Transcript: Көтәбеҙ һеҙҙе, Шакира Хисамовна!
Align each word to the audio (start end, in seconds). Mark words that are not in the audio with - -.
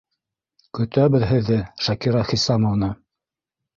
Көтәбеҙ 0.77 1.27
һеҙҙе, 1.33 1.59
Шакира 1.89 2.25
Хисамовна! 2.31 2.91